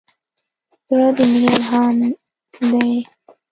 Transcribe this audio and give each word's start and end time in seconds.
زړه 0.87 1.07
د 1.17 1.17
مینې 1.31 1.49
الهام 1.57 1.95
دی. 2.71 2.91